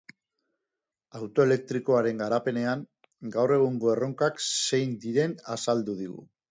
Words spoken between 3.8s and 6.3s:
erronkak zein diren azaldu digu.